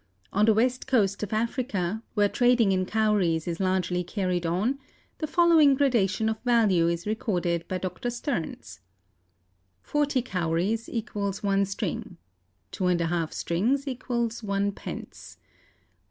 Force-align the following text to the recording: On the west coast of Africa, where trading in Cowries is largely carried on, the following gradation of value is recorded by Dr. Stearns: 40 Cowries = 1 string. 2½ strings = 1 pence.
On 0.33 0.45
the 0.45 0.53
west 0.55 0.87
coast 0.87 1.21
of 1.21 1.31
Africa, 1.31 2.01
where 2.15 2.27
trading 2.27 2.71
in 2.71 2.87
Cowries 2.87 3.47
is 3.47 3.59
largely 3.59 4.03
carried 4.03 4.47
on, 4.47 4.79
the 5.19 5.27
following 5.27 5.75
gradation 5.75 6.27
of 6.27 6.41
value 6.41 6.87
is 6.87 7.05
recorded 7.05 7.67
by 7.67 7.77
Dr. 7.77 8.09
Stearns: 8.09 8.79
40 9.83 10.23
Cowries 10.23 10.89
= 11.13 11.13
1 11.13 11.65
string. 11.65 12.17
2½ 12.71 13.31
strings 13.33 13.85
= 14.41 14.41
1 14.43 14.71
pence. 14.71 15.37